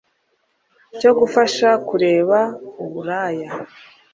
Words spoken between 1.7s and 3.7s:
kureka uburaya